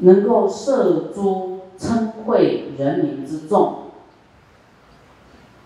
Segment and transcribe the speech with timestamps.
[0.00, 3.76] 能够摄诸称会人民之众。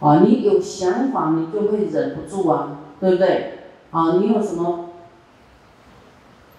[0.00, 3.58] 啊，你有想法，你就会忍不住啊，对不对？
[3.90, 4.90] 啊，你有什么？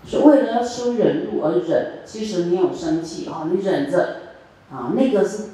[0.07, 4.17] 是为了要修忍辱而忍，其实你有生气啊，你忍着，
[4.71, 5.49] 啊，那个是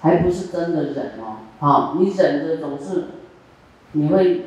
[0.00, 3.04] 还不是真的忍哦，啊，你忍着总是
[3.92, 4.46] 你会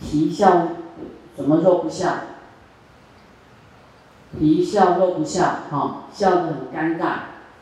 [0.00, 0.68] 皮笑，
[1.36, 2.14] 怎么肉不笑？
[4.38, 7.14] 皮笑肉不笑，哈，笑得很尴尬，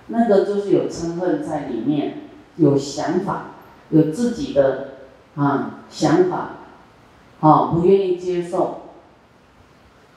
[0.08, 2.18] 那个就是有嗔恨在里面，
[2.56, 3.46] 有想法。
[3.90, 4.88] 有自己的
[5.36, 6.52] 啊想法，
[7.40, 8.84] 啊不愿意接受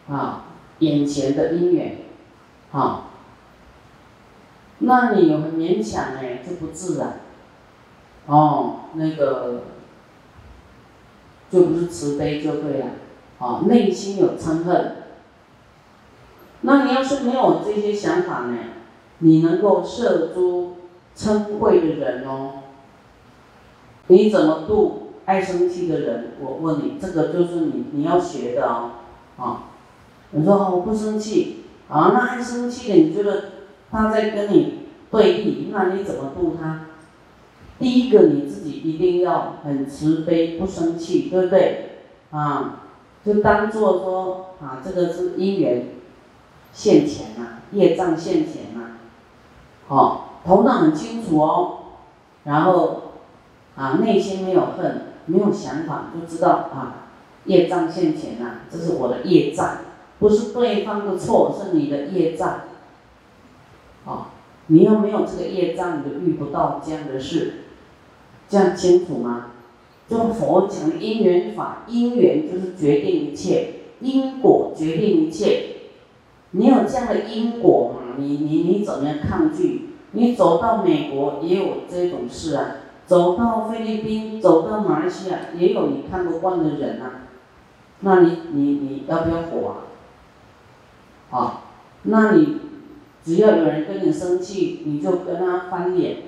[0.09, 0.45] 啊
[0.80, 1.97] 眼前的姻缘，
[2.72, 3.08] 啊，
[4.80, 7.19] 那你很勉强哎就不自然，
[8.27, 9.63] 哦那个
[11.52, 12.85] 就不是慈悲就对了，
[13.39, 14.95] 啊内心有嗔恨，
[16.65, 18.57] 那你要是没有这些想法呢，
[19.19, 20.77] 你能够摄诸
[21.15, 22.52] 称慧的人哦。
[24.07, 26.31] 你怎么度爱生气的人？
[26.41, 28.91] 我问你，这个就是你你要学的哦，
[29.38, 29.63] 啊，
[30.31, 33.45] 你说我不生气，啊，那爱生气的，你觉得
[33.91, 34.79] 他在跟你
[35.09, 36.88] 对立，那你怎么度他？
[37.79, 41.89] 第一个你自己一定要很慈悲，不生气，对不对？
[42.31, 42.81] 啊，
[43.25, 45.88] 就当做说啊，这个是因缘
[46.76, 48.98] 现前呐，业障现前呐，
[49.88, 51.78] 好，头脑很清楚哦，
[52.44, 53.02] 然后。
[53.78, 57.09] 啊，内心没有恨，没有想法，就知道啊，
[57.44, 59.80] 业障现前呐，这是我的业障，
[60.18, 62.62] 不是对方的错，是你的业障。
[64.06, 64.30] 啊，
[64.68, 67.66] 你要没有这个业障，你就遇不到这样的事，
[68.48, 69.48] 这样清楚吗？
[70.08, 75.75] 就佛讲的因缘法，因缘就是决定一切，因果决定一切。
[76.58, 78.16] 你有这样的因果嘛？
[78.17, 79.89] 你你你怎么样抗拒？
[80.11, 82.78] 你走到美国也有这种事啊。
[83.06, 87.06] 走到菲律宾，走到马来西亚，也有你看不惯的人呐。
[88.00, 89.75] 那你你你要不要火
[91.29, 91.38] 啊？
[91.38, 91.62] 啊，
[92.03, 92.58] 那你
[93.24, 96.24] 只要有人跟你生气，你就跟他翻脸，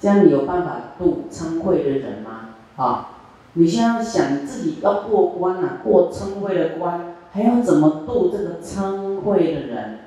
[0.00, 2.54] 这样你有办法度称恚的人吗？
[2.76, 3.10] 啊，
[3.52, 9.98] 你现在想自己要过关呐，过称恚的关，还要怎么度这个称恚的人？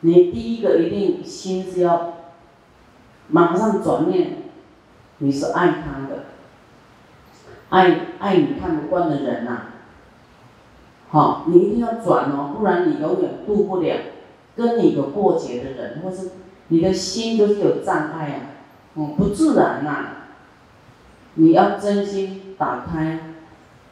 [0.00, 2.12] 你第一个一定心是要
[3.26, 4.44] 马上转念。
[5.18, 6.26] 你是爱他的，
[7.70, 9.62] 爱爱你看不惯的人呐，
[11.08, 13.96] 好，你一定要转哦，不然你永远渡不了
[14.54, 16.32] 跟你有过节的人，或是
[16.68, 18.40] 你的心都是有障碍啊，
[18.96, 20.08] 嗯，不自然呐。
[21.34, 23.32] 你要真心打开，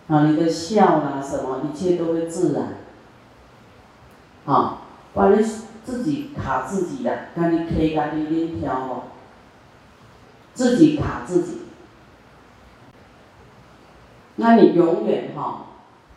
[0.09, 2.75] 啊，你的笑啦什么，一切都会自然，
[4.47, 4.79] 啊，
[5.15, 5.43] 把你
[5.85, 9.03] 自己卡自己的，看你可以干你链条哦。
[10.53, 11.63] 自己卡自己，
[14.37, 15.67] 那你永远哈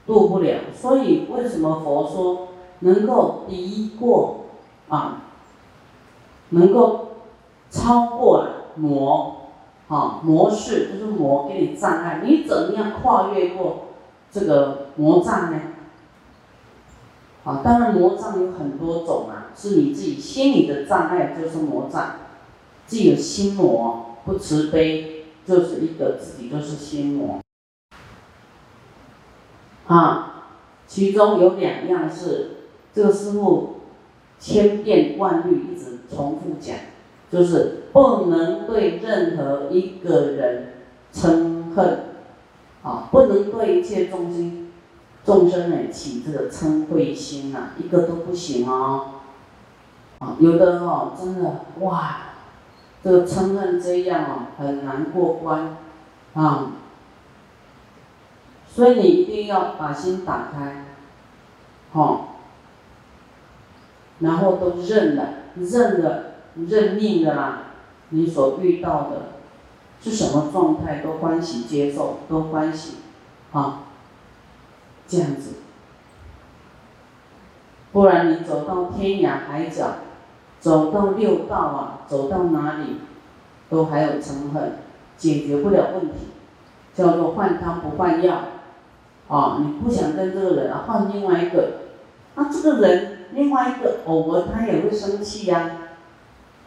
[0.06, 0.60] 渡不了。
[0.76, 2.50] 所以为什么佛说
[2.80, 4.46] 能够敌过
[4.90, 5.24] 啊，
[6.50, 7.14] 能够
[7.72, 9.48] 超过了魔
[9.88, 13.86] 啊模式，就是魔给你障碍，你怎么样跨越过
[14.32, 15.60] 这个魔障呢？
[17.48, 22.16] 啊，当然魔障有很多种啊，是你自己心里的障碍就是魔障，
[22.86, 24.04] 自己有心魔。
[24.26, 27.40] 不慈悲就是一个自己就是心魔，
[29.88, 30.50] 啊，
[30.86, 32.50] 其中有两样是
[32.94, 33.76] 这个师傅
[34.38, 36.76] 千变万虑一直重复讲，
[37.32, 40.74] 就是不能对任何一个人
[41.14, 42.00] 嗔恨，
[42.84, 44.67] 啊，不能对一切众生
[45.28, 49.08] 众生呢起这个嗔恚心呐，一个都不行哦，
[50.20, 52.22] 啊，有的哦，真的哇。
[53.04, 55.78] 这个嗔恨这样哦，很难过关，
[56.34, 56.72] 啊，
[58.68, 60.88] 所以你一定要把心打开，
[61.94, 62.40] 好，
[64.20, 66.24] 然后都认了，认了，
[66.56, 67.64] 认命的啦，
[68.10, 69.34] 你所遇到的
[70.02, 72.96] 是什么状态都欢喜接受，都欢喜，
[73.54, 73.84] 啊，
[75.08, 75.56] 这样子，
[77.92, 79.96] 不然你走到天涯海角。
[80.60, 82.98] 走到六道啊，走到哪里，
[83.70, 84.80] 都还有嗔恨，
[85.16, 86.30] 解决不了问题，
[86.96, 88.42] 叫做换汤不换药，
[89.28, 91.74] 啊，你不想跟这个人啊，换另外一个，
[92.34, 95.78] 那这个人另外一个偶尔他也会生气呀，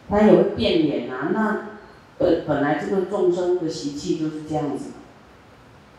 [0.09, 1.57] 他也会变脸啊，那
[2.17, 4.91] 本本来这个众生的习气就是这样子，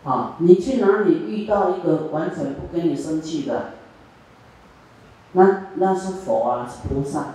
[0.05, 3.75] 啊你去哪里遇到一个完全不跟你生气的？
[5.35, 7.27] 那那是佛啊菩萨。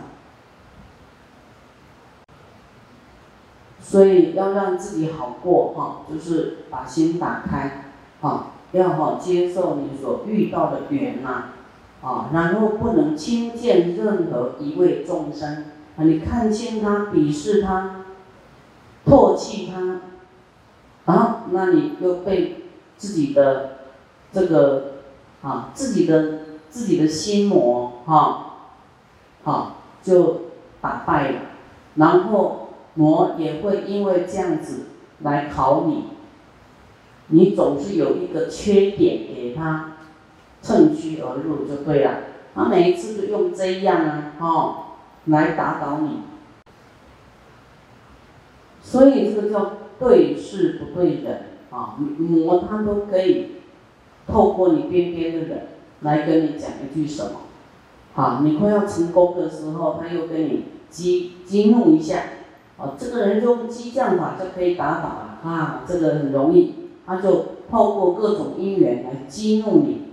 [3.80, 7.86] 所以要让自己好过哈就是把心打开
[8.20, 11.46] 啊要好接受你所遇到的缘呐
[12.02, 15.66] 啊然后不能轻贱任何一位众生
[15.96, 18.04] 啊你看清他鄙视他
[19.06, 20.02] 唾弃他
[21.08, 22.64] 啊，那你又被
[22.96, 23.80] 自己的
[24.32, 24.94] 这个
[25.42, 26.40] 啊，自己的
[26.70, 28.54] 自己的心魔哈，
[29.44, 30.42] 好就
[30.80, 31.40] 打败了，
[31.96, 32.64] 然后。
[32.98, 34.86] 魔也会因为这样子
[35.20, 36.06] 来考你，
[37.28, 39.98] 你总是有一个缺点给他
[40.64, 42.22] 趁虚而入就对了。
[42.56, 44.76] 他每一次都用这样啊，哦，
[45.26, 46.22] 来打倒你。
[48.82, 53.48] 所以这个叫对事不对人啊，魔他都可以
[54.28, 55.68] 透过你边边的人
[56.02, 57.32] 来跟你讲一句什么，
[58.14, 62.24] 好，你快要成功的时候，他又跟你激激怒一下。
[62.78, 66.76] 啊，这个人用激将法就可以打倒了啊，这个很容易，
[67.08, 70.04] 他就透过各种因缘来激怒你，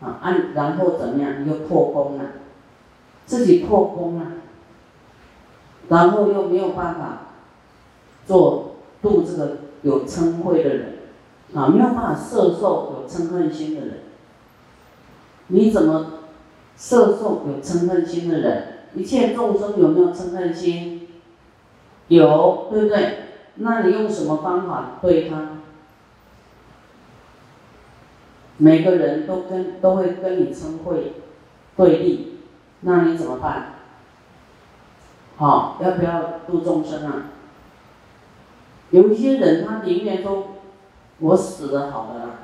[0.00, 2.24] 啊，按然后怎么样，你就破功了，
[3.24, 4.32] 自己破功了，
[5.88, 7.22] 然后又没有办法
[8.26, 8.69] 做
[9.02, 10.98] 度这个有嗔恚的人，
[11.54, 13.94] 啊，没有办法摄受有嗔恨心的人，
[15.48, 16.06] 你怎么
[16.76, 18.66] 摄受有嗔恨心的人？
[18.94, 21.08] 一切众生有没有嗔恨心？
[22.08, 23.18] 有，对不对？
[23.54, 25.58] 那你用什么方法对他？
[28.56, 31.14] 每个人都跟都会跟你称会
[31.76, 32.40] 对立，
[32.80, 33.74] 那你怎么办？
[35.36, 37.26] 好，要不要度众生啊？
[38.90, 40.48] 有一些人他宁愿说，
[41.20, 42.40] 我死了好了，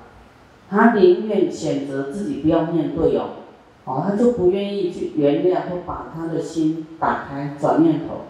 [0.70, 3.24] 他宁愿选择自己不要面对哦，
[3.84, 8.26] 哦，他就不愿意去原谅或把他的心打开，转念头。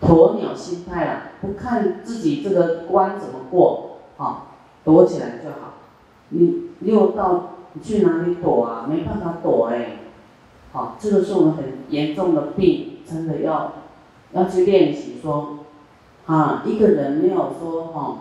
[0.00, 4.46] 鸵鸟心态啊，不看自己这个关怎么过，啊，
[4.84, 5.74] 躲起来就好。
[6.28, 8.86] 你又到你去哪里躲啊？
[8.88, 9.98] 没办法躲哎，
[10.72, 13.72] 好，这个是我们很严重的病，真的要
[14.32, 15.58] 要去练习说，
[16.28, 18.18] 啊，一个人没有说哈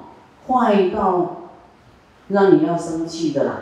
[0.48, 1.52] 坏到
[2.30, 3.62] 让你要生气的啦，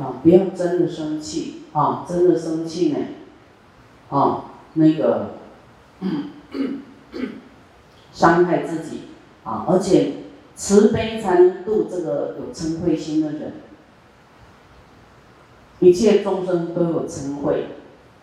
[0.00, 2.98] 啊，不要真的生气啊，真的生气呢，
[4.10, 5.34] 啊，那个。
[8.12, 9.02] 伤害自己
[9.44, 9.64] 啊！
[9.68, 10.14] 而且
[10.56, 13.52] 慈悲才能度这个有嗔恚心的人。
[15.78, 17.54] 一切众生都有嗔恚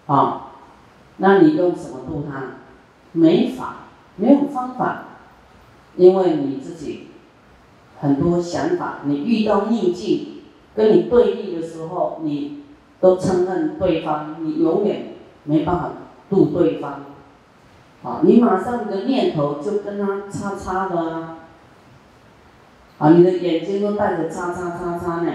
[0.07, 0.51] 啊，
[1.17, 2.57] 那你用什么度他？
[3.13, 3.84] 没法，
[4.17, 5.05] 没有方法，
[5.95, 7.07] 因为你自己
[8.01, 10.41] 很多想法，你遇到逆境
[10.75, 12.63] 跟你对立的时候，你
[12.99, 15.13] 都嗔恨对方，你永远
[15.43, 15.91] 没办法
[16.29, 17.03] 度对方。
[18.03, 21.37] 啊，你马上你的念头就跟他叉叉的啊，
[22.99, 25.31] 啊，你的眼睛都带着叉叉叉叉呢，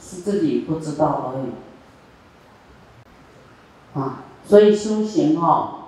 [0.00, 1.52] 是自己不知道而已。
[4.00, 5.79] 啊，所以修行哈，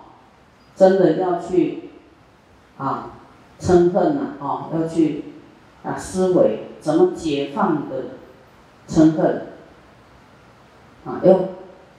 [0.74, 1.90] 真的要去
[2.78, 3.10] 啊，
[3.60, 5.24] 嗔恨呐，啊，要去
[5.82, 8.04] 啊，思维怎么解放的
[8.88, 9.46] 嗔恨，
[11.04, 11.38] 啊，要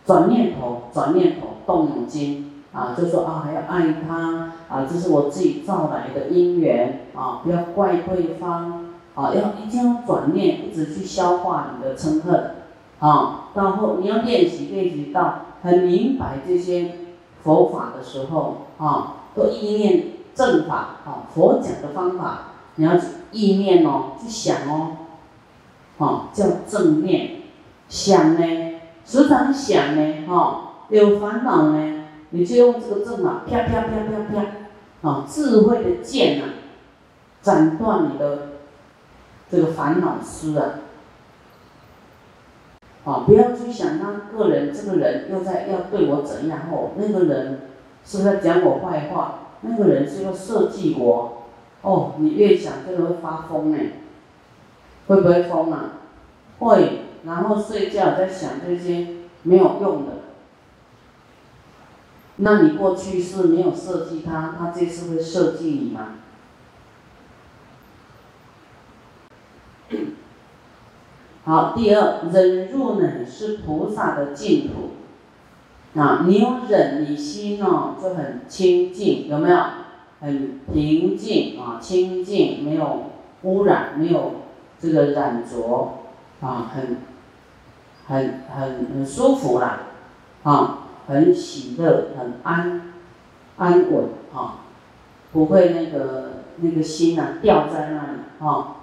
[0.06, 2.50] 转念头，转念头，动脑筋。
[2.74, 12.56] 啊，就说啊，还要爱他啊，这是我自己造来的因缘啊，不要怪对方啊，要一定要转念，一直去消化你的嗔恨
[12.98, 13.50] 啊。
[13.54, 16.96] 到后你要练习练习到很明白这些
[17.44, 20.04] 佛法的时候啊，都意念
[20.36, 22.94] 正法啊，佛讲的方法，你要
[23.32, 24.98] 意念哦，去想哦，
[25.98, 27.42] 啊，叫正念，
[27.88, 32.00] 想呢，时常想呢，哈，有烦恼呢。
[32.36, 36.46] 你就用这个正法，啪啪啪啪啪，啊，智慧的剑呐，
[37.44, 38.54] 斩断你的
[39.52, 40.80] 这个烦恼丝啊，
[43.06, 47.60] 啊，不要去想那个人，这个人又在要对我怎样哦，那个人
[48.06, 51.44] 是在讲我坏话，那个人是要设计我，
[51.82, 53.78] 哦，你越想这个会发疯呢，
[55.08, 55.94] 会不会疯啊？
[56.60, 59.08] 会，然后睡觉在想这些
[59.44, 60.12] 没有用的。
[62.38, 66.16] 那你过去是没有设计他，他这次会设计你吗？
[71.46, 74.92] 好，第二，忍辱呢是菩萨的净土，
[75.96, 79.58] 啊，你有忍，你心呢就很清净，有没有？
[80.22, 83.04] 很平静啊，清净，没有
[83.44, 84.32] 污染，没有
[84.80, 86.00] 这个染浊，
[86.42, 86.98] 啊，很，
[88.08, 89.80] 很很很舒服啦，
[90.44, 90.80] 啊。
[91.06, 92.94] 很喜乐，很安
[93.58, 94.60] 安稳，哈，
[95.34, 98.78] 不会那个那个心啊掉在那里啊。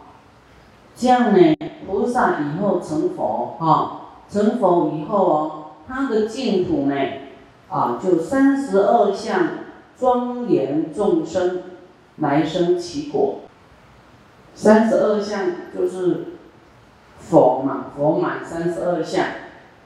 [0.95, 5.60] 这样呢，菩萨以后成佛啊，成佛以后哦，
[5.91, 6.95] 他的净土呢，
[7.69, 9.49] 啊，就三十二相
[9.99, 11.63] 庄严众生
[12.19, 13.41] 来生其果。
[14.55, 16.27] 三十二相就是
[17.19, 19.27] 佛嘛，佛满三十二相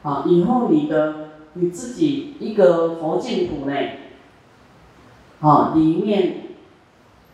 [0.02, 3.74] 啊，以后你的你自己一个佛净土呢，
[5.40, 6.34] 啊，里面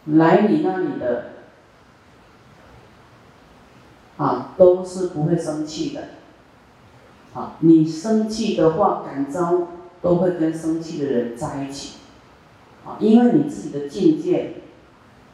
[0.06, 1.24] 来你那里的。
[4.16, 6.02] 啊，都是不会生气的。
[7.34, 9.68] 啊，你生气的话，感召
[10.02, 11.98] 都会跟生气的人在一起。
[12.84, 14.54] 啊，因为你自己的境界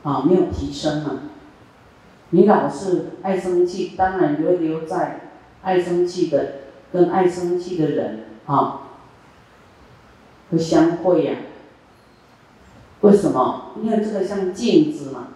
[0.02, 1.20] 啊没有提升嘛，
[2.30, 5.20] 你老是爱生气，当然就会留在
[5.62, 6.54] 爱生气的
[6.92, 8.80] 跟爱生气的人啊
[10.50, 11.36] 会相会呀。
[13.02, 13.72] 为什么？
[13.80, 15.28] 因为这个像镜子嘛，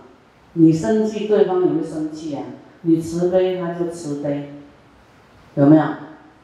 [0.54, 2.42] 你生气，对方也会生气呀。
[2.82, 4.54] 你慈悲，他就慈悲，
[5.54, 5.82] 有没有？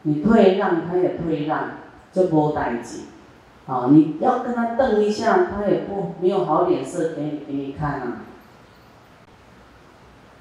[0.06, 1.70] 你退让，他也退让，
[2.12, 3.00] 就无代志。
[3.66, 8.22] 啊，你要跟他瞪一下，他也不没有好脸色给你给你看啊。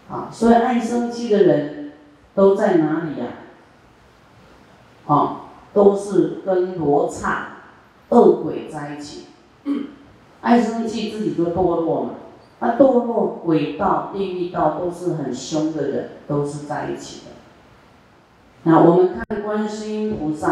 [0.07, 1.93] 啊，所以爱生气的人
[2.36, 3.25] 都在哪里呀？
[5.07, 5.41] 啊，
[5.74, 7.48] 都是跟罗刹、
[8.10, 9.25] 恶鬼在一起。
[10.41, 12.10] 爱生气，自己就堕落嘛。
[12.60, 17.31] 那堕落鬼道、地狱道都是很凶的人，都是在一起的。
[18.67, 20.50] 那我们看观世音菩萨，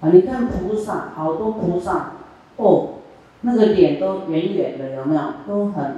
[0.00, 2.12] 啊，你看菩萨，好多菩萨，
[2.56, 2.94] 哦，
[3.42, 5.20] 那个脸都圆圆的，有没有？
[5.46, 5.96] 都很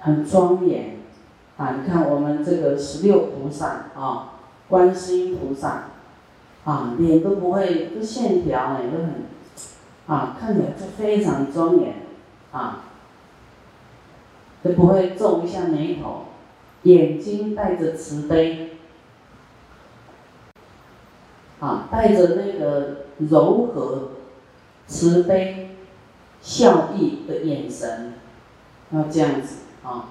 [0.00, 0.96] 很庄严。
[1.56, 4.32] 啊，你看我们这个十六菩萨啊，
[4.68, 5.84] 观世音菩萨，
[6.64, 9.14] 啊，脸都不会，都线条呢，都很，
[10.08, 11.94] 啊，看起来就非常庄严，
[12.50, 12.84] 啊。
[14.60, 16.24] 都不会皱一下眉头，
[16.82, 18.77] 眼睛带着慈悲，
[21.60, 24.10] 啊，带着那个柔和、
[24.86, 25.76] 慈悲、
[26.40, 28.14] 笑意的眼神，
[28.92, 30.10] 要这样子啊，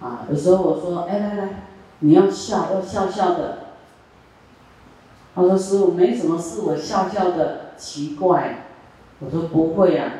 [0.00, 1.48] 啊，有时候我说，哎来来，
[2.00, 3.58] 你要笑，要笑笑的。
[5.34, 8.64] 他说师傅没什么事，我笑笑的，奇怪。
[9.20, 10.12] 我说不会啊。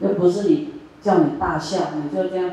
[0.00, 2.50] 又不是你叫你大笑，你就这样，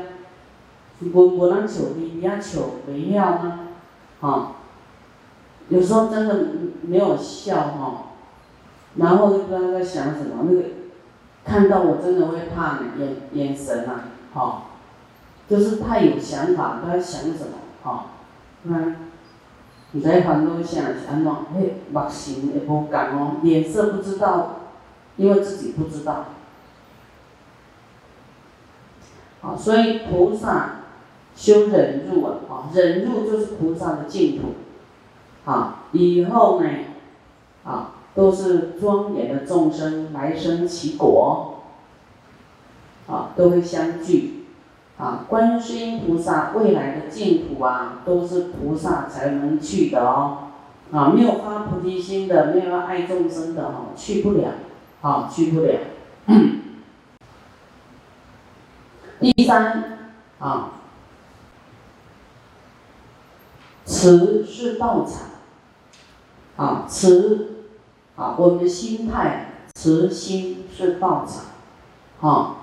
[1.12, 3.60] 我我能求你，你要求没要吗？
[4.20, 4.56] 啊，
[5.72, 6.46] 有时候真的
[6.82, 8.04] 没有笑哈，
[8.96, 10.62] 然后就不知道在想什么，那个
[11.46, 14.64] 看到我真的会怕眼眼神啊，哈，
[15.48, 18.06] 就是太有想法，不知道想什么，哈，
[18.64, 18.96] 那，
[19.92, 21.34] 你在烦恼想安怎？
[21.54, 24.56] 嘿，目神也无敢哦，脸色不知道，
[25.16, 26.26] 因为自己不知道。
[29.40, 30.82] 好，所以菩萨
[31.34, 34.48] 修忍辱啊，忍辱就是菩萨的净土，
[35.44, 36.68] 啊，以后呢，
[37.64, 41.62] 啊，都是庄严的众生来生其果，
[43.08, 44.44] 啊，都会相聚，
[44.98, 50.38] 啊，观世音菩萨未来的净土啊，都是菩萨才能去的哦，
[50.92, 54.50] 啊，没有发菩提心的，没有爱众生的哦，去不了，
[55.00, 55.72] 啊，去不了。
[59.18, 59.98] 第三
[60.38, 60.70] 啊，
[63.84, 65.31] 慈是道场。
[66.62, 67.48] 啊，慈
[68.14, 72.56] 啊，我们的心态慈心是道场啊，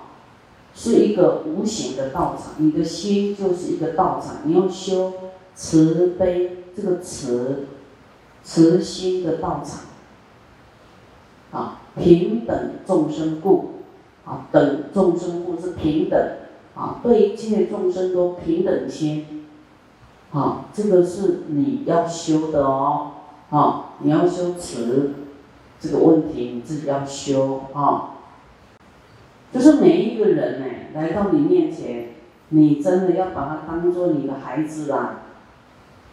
[0.74, 2.54] 是一个无形的道场。
[2.56, 5.12] 你的心就是一个道场，你要修
[5.54, 7.66] 慈悲这个慈，
[8.42, 9.80] 慈心的道场
[11.60, 13.72] 啊，平等众生故
[14.24, 16.18] 啊，等众生故是平等。
[16.74, 19.44] 啊，对一切众生都平等心，
[20.32, 23.10] 啊，这个是你要修的哦，
[23.50, 25.14] 啊，你要修慈，
[25.78, 28.14] 这个问题你自己要修啊。
[29.52, 32.10] 就是每一个人呢，来到你面前，
[32.48, 35.20] 你真的要把他当做你的孩子啊。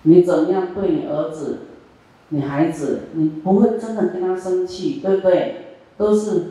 [0.03, 1.60] 你怎么样对你儿子、
[2.29, 5.77] 你孩子，你不会真的跟他生气，对不对？
[5.98, 6.44] 都是，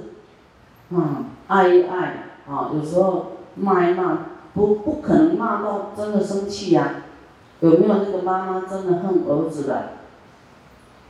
[0.90, 3.33] 嗯，爱一爱啊，有时候。
[3.59, 4.19] 骂一骂，
[4.52, 6.97] 不不可能骂到真的生气呀？
[7.61, 9.93] 有没有那个妈妈真的恨儿子的？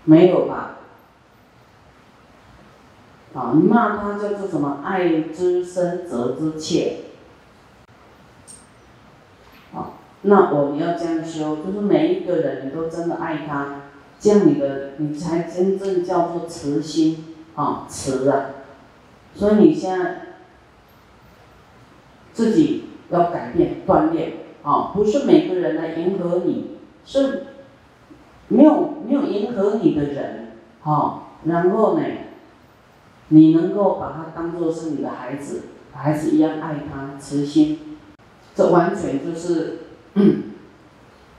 [0.06, 0.78] 没有吧？
[3.34, 4.80] 啊，你骂他叫做什么？
[4.82, 7.00] 爱之深责之切。
[9.74, 13.82] 啊，那我们要这样修，就是每一个人你都真的爱他，
[14.18, 18.46] 这样你的你才真正叫做慈心啊，慈啊。
[19.34, 20.22] 所以你现在。
[22.32, 27.46] 自己要改变锻炼啊，不是每个人来迎合你，是
[28.48, 32.04] 没有没有迎合你的人，好，然后呢，
[33.28, 35.62] 你能够把他当做是你的孩子，
[35.94, 37.98] 孩子一样爱他，慈心，
[38.54, 39.78] 这完全就是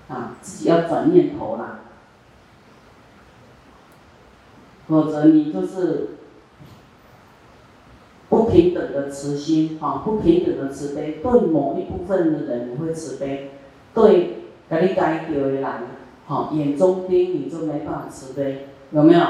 [0.08, 1.80] 啊，自己要转念头了，
[4.88, 6.10] 否则你就是。
[8.30, 13.52] 不平等的慈心，哈，不平等的慈悲，对某一部分的人你会慈悲，
[13.94, 15.64] 对给你该掉的人，
[16.28, 19.22] 好，眼中钉你就没办法慈悲，有没有？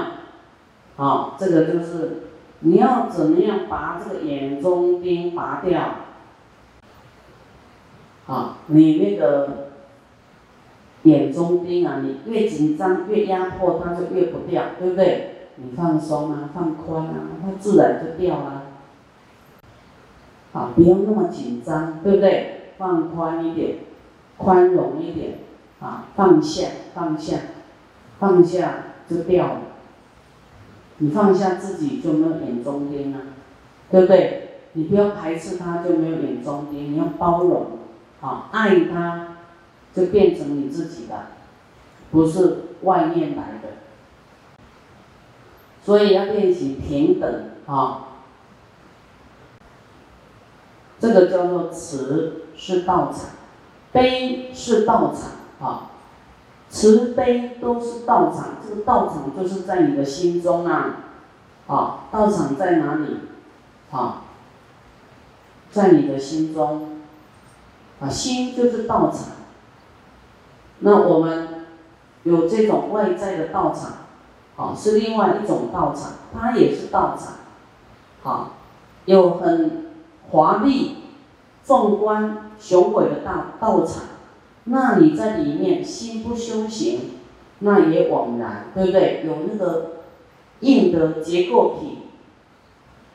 [0.96, 2.24] 好，这个就是
[2.62, 5.80] 你要怎么样把这个眼中钉拔掉？
[8.26, 9.68] 啊，你那个
[11.04, 15.50] 眼中钉啊，你越紧张越压迫，它就越不掉，对不对？
[15.58, 17.14] 你放松啊，放宽啊，
[17.44, 18.64] 它自然就掉了。
[20.54, 22.72] 啊，不用那么紧张，对不对？
[22.80, 23.78] 放宽一点，
[24.38, 25.40] 宽容一点，
[25.80, 27.38] 啊，放下，放下，
[28.20, 29.62] 放下就掉了。
[30.98, 33.20] 你放下自己就没有眼中钉了，
[33.92, 34.44] 对不对？
[34.74, 36.94] 你不要排斥他，就没有眼中钉。
[36.94, 37.80] 你要包容，
[38.22, 39.38] 啊，爱他，
[39.94, 41.28] 就变成你自己的，
[42.12, 43.70] 不是外面来的。
[45.84, 48.04] 所以要练习平等，啊。
[51.00, 53.30] 这个叫做慈是道场，
[53.92, 55.90] 悲是道场啊，
[56.70, 58.58] 慈悲都是道场。
[58.68, 60.96] 这个道场就是在你的心中啊，
[61.68, 63.20] 啊，道场在哪里？
[63.92, 64.22] 啊，
[65.72, 67.00] 在你的心中，
[68.00, 69.30] 啊，心就是道场。
[70.80, 71.66] 那我们
[72.24, 73.94] 有这种外在的道场，
[74.56, 78.52] 啊，是另外一种道场，它也是道场，啊，
[79.06, 79.88] 有很。
[80.30, 80.98] 华丽、
[81.64, 84.04] 壮观、雄伟的大道场，
[84.70, 87.00] 那你在里面心不修行，
[87.60, 89.24] 那也枉然，对不对？
[89.26, 89.92] 有那个
[90.60, 92.00] 硬的结构体，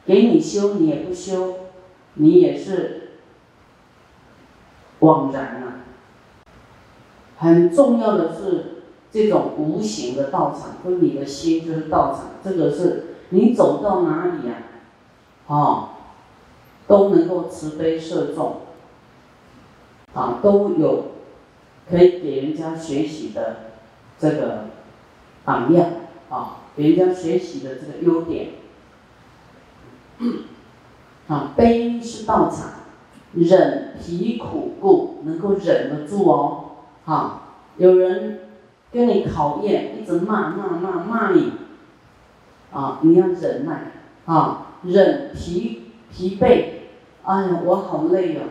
[0.06, 1.54] 给你修你也不修，
[2.14, 3.10] 你也是
[5.00, 5.84] 枉然啊。
[7.38, 14.62] 很重要的是这种无形的道场，跟你的心就是道场，这个是你走到哪里呀？
[15.46, 15.88] 哦。
[16.88, 18.56] 都能够慈悲摄众，
[20.12, 21.04] 啊，都有
[21.90, 23.56] 可以给人家学习的
[24.18, 24.66] 这个
[25.44, 25.86] 榜样，
[26.30, 28.50] 啊，给人家学习的这个优点，
[31.28, 32.70] 啊，悲是道场，
[33.34, 36.64] 忍疲苦故能够忍得住哦，
[37.04, 37.42] 啊，
[37.76, 38.40] 有人
[38.90, 41.52] 跟你考验，一直骂骂骂骂你，
[42.72, 43.92] 啊，你要忍耐，
[44.26, 46.64] 啊，忍疲疲惫。
[47.24, 48.42] 哎呀，我好累哦，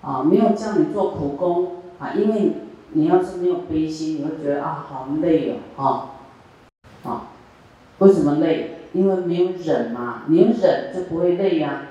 [0.00, 2.52] 啊，没有叫你做苦工啊，因为
[2.94, 7.28] 你要是没有悲心，你会觉得啊，好累哦，啊，啊，
[7.98, 8.78] 为什么累？
[8.92, 11.86] 因为没有忍嘛，你有忍就不会累呀，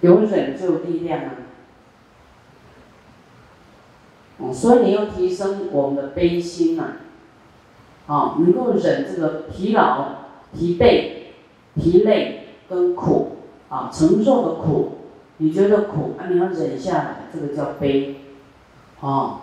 [0.00, 1.30] 有忍就有力量啊，
[4.38, 6.96] 哦，所以你要提升我们的悲心呐，
[8.08, 10.08] 啊，能够忍这个疲劳、
[10.52, 11.12] 疲惫、
[11.76, 13.36] 疲累跟苦
[13.68, 14.94] 啊，承受的苦。
[15.40, 16.26] 你觉得苦啊？
[16.28, 18.16] 你要忍下来，这个叫悲，
[18.98, 19.38] 哦，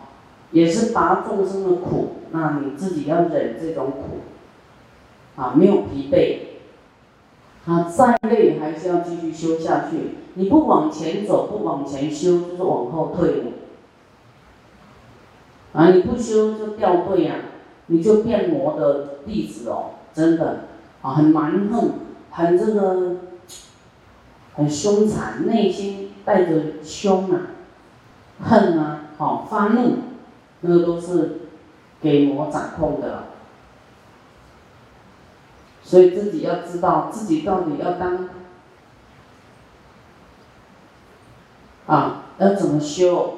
[0.55, 2.13] 也是拔众生的苦。
[2.31, 4.21] 那你自己要忍这种苦，
[5.35, 6.39] 啊，没有疲惫，
[7.69, 10.15] 啊，再累还是要继续修下去。
[10.35, 13.43] 你不往前走，不往前修，就是往后退了。
[15.73, 17.35] 啊，你不修就掉队呀，
[17.87, 20.61] 你就变魔的弟子哦，真的，
[21.01, 21.91] 啊，很蛮横，
[22.31, 23.17] 很这个。
[24.57, 27.41] 很凶残，内心带着凶啊、
[28.41, 29.97] 恨啊、好发怒，
[30.61, 31.49] 那个都是
[32.01, 33.23] 给魔掌控的。
[35.83, 38.29] 所以自己要知道自己到底要当
[41.87, 43.33] 啊，要怎么修？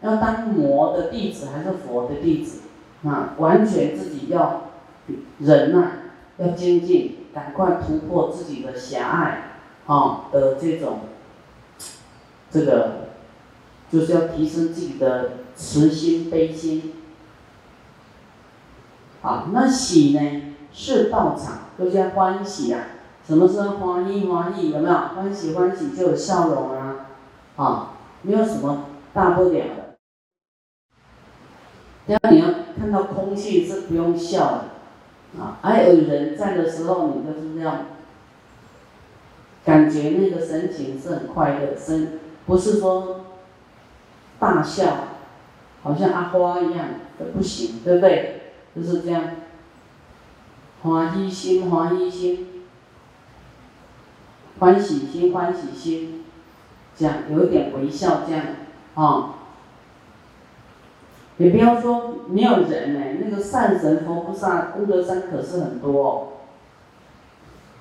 [0.00, 2.62] 要当魔的弟子还是佛的弟子？
[3.04, 4.70] 啊，完全自己要
[5.38, 5.90] 忍耐，
[6.38, 9.48] 要精进，赶快突破自己的狭隘。
[9.84, 11.00] 啊的这种，
[12.52, 13.08] 这个
[13.90, 16.94] 就是要提升自己的慈心悲心。
[19.22, 22.80] 啊，那喜呢是道场，都叫欢喜啊。
[23.26, 24.70] 什么是欢喜欢喜？
[24.70, 27.06] 有没有欢喜欢喜就有笑容啊？
[27.56, 29.96] 啊，没有什么大不了的。
[32.04, 37.86] 只要你要看到空气是不用笑的，啊，还有人在的时候，你就是这样。
[39.64, 43.20] 感觉那个神情是很快乐，神不是说
[44.40, 44.96] 大笑，
[45.82, 48.40] 好像阿花一样都不行，对不对？
[48.74, 49.22] 就是这样，
[50.82, 52.46] 欢喜心，欢喜心，
[54.58, 56.24] 欢喜心，欢喜心，
[56.96, 58.44] 这样有一点微笑，这样
[58.94, 59.34] 啊。
[61.38, 66.28] 也不要说没有人呢，那个善神佛菩萨功德山可是很多哦。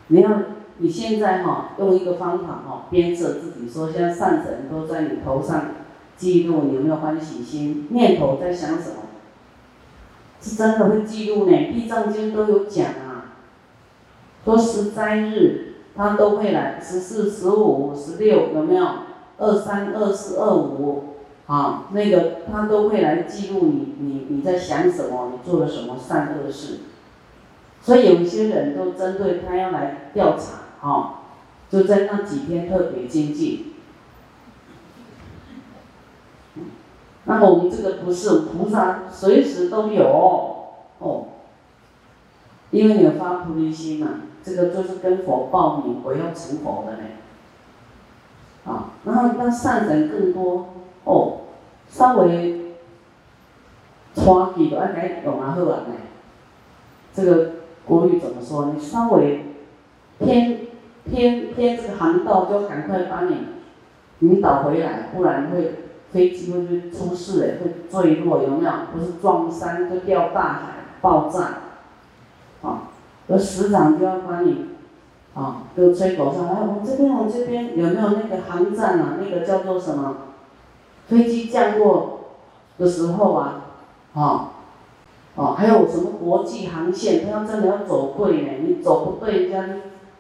[0.08, 0.30] 你要
[0.78, 5.66] 你现在哈用一个方法哈鞭策自己说，现在善神都在你头上
[6.22, 9.10] 记录你有没有欢喜心，念头在想什么，
[10.40, 11.52] 是真的会记录呢。
[11.74, 13.34] 地藏经都有讲啊，
[14.46, 18.88] 说十灾日他都会来，十四、十五、十六有没有？
[19.40, 21.06] 二三、二四、二五。
[21.48, 26.82] 啊，那个他都会来记录你，你你在想什么，你做了什么善恶事，
[27.82, 31.24] 所以有一些人都针对他要来调查，啊，
[31.70, 33.71] 就在那几天特别精进。
[37.32, 40.04] 那么我们这个不是菩萨，随时都有
[41.00, 41.28] 哦，
[42.72, 44.08] 因为你有发菩提心嘛，
[44.44, 47.04] 这个就是跟佛报名，我要成佛的呢，
[48.66, 50.68] 啊，然后那善人更多
[51.06, 51.38] 哦。
[51.88, 52.76] 稍微
[54.14, 55.94] 穿起都爱该用啊好啊呢。
[57.14, 57.52] 这个
[57.86, 58.74] 国语怎么说？
[58.74, 59.46] 你稍微
[60.20, 60.68] 偏
[61.06, 63.38] 偏偏这个航道，就赶快把你
[64.20, 65.76] 引导回来，不然会
[66.12, 68.72] 飞机会就出事诶，会坠落，有没有？
[68.94, 70.60] 不是撞山就掉大海，
[71.02, 71.40] 爆炸，
[72.62, 72.90] 啊，
[73.30, 74.66] 而师长就要把你
[75.34, 79.18] 啊，都吹口哨，哎，我们这边，我们这边有没有那个航站啊？
[79.22, 80.18] 那个叫做什么？
[81.08, 82.20] 飞机降落
[82.78, 83.62] 的时候啊，
[84.14, 84.52] 啊，
[85.36, 87.26] 哦，还有什么国际航线？
[87.26, 89.76] 他要真的要走对呢，你走不对，人家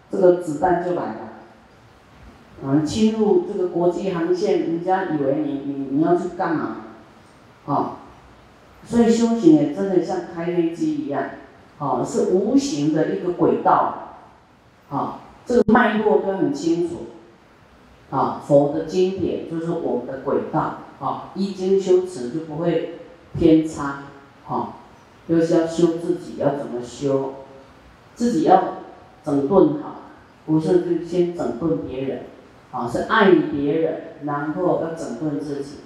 [0.09, 1.30] 这个子弹就来了。
[2.63, 6.77] 啊，侵入这个国际航线，人家以为你你你要去干嘛？
[7.65, 7.97] 啊，
[8.85, 11.23] 所以修行也真的像开飞机一样，
[11.79, 14.17] 啊，是无形的一个轨道，
[14.89, 16.95] 啊，这个脉络都很清楚。
[18.11, 22.99] 啊，佛的经典就是我们的轨道啊，一经修持就不会
[23.37, 24.03] 偏差，
[24.49, 24.73] 啊，
[25.29, 27.35] 就是要修自己，要怎么修，
[28.13, 28.63] 自己要
[29.23, 30.01] 整顿好，
[30.45, 32.23] 不是就先整顿别人，
[32.71, 35.77] 啊，是爱别人，然后要整顿自己，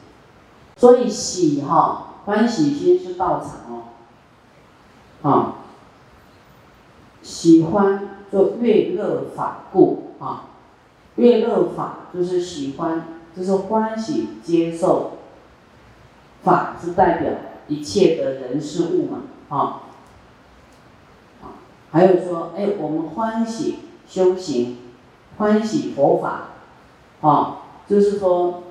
[0.78, 5.56] 所以喜哈，欢喜心是道场哦，啊，
[7.22, 10.50] 喜欢就悦乐法故啊。
[11.16, 15.14] 悦乐法就是喜欢，就是欢喜接受。
[16.44, 17.32] 法是代表
[17.68, 19.82] 一切的人事物嘛，啊，
[21.42, 21.58] 啊，
[21.92, 24.78] 还有说，哎，我们欢喜修行，
[25.38, 26.50] 欢喜佛法，
[27.28, 27.58] 啊，
[27.88, 28.64] 就是说，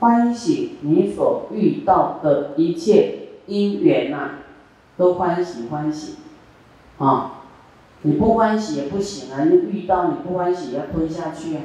[0.00, 4.30] 欢喜你所遇到的一切因缘呐，
[4.98, 6.16] 都欢喜欢喜，
[6.98, 7.38] 啊。
[8.04, 9.44] 你不欢喜也不行啊！
[9.44, 11.62] 你遇到你不欢喜，要吞下去啊！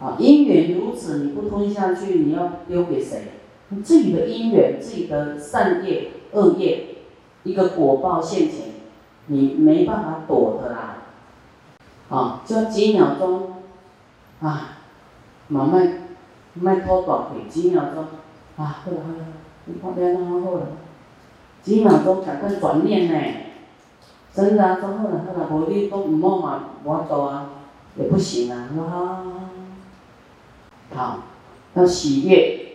[0.00, 3.32] 啊，因缘如此，你不吞下去，你要丢给谁？
[3.70, 6.86] 你自己的因缘，自己的善业、恶业，
[7.42, 8.68] 一个果报现前，
[9.26, 10.98] 你没办法躲的啦！
[12.08, 13.55] 啊，就几秒钟，
[14.40, 14.78] 啊，
[15.48, 15.92] 慢慢
[16.54, 18.04] 慢拖短腿，几秒钟，
[18.56, 19.24] 啊，好了好了，
[19.64, 20.66] 你旁边那好啦，
[21.62, 23.42] 几秒钟赶快转念呢。
[24.34, 27.50] 真的啊，说好了好了，无你都唔好嘛，我做啊，
[27.96, 29.24] 也不行啊，好，
[30.94, 31.18] 好，
[31.74, 32.65] 要喜悦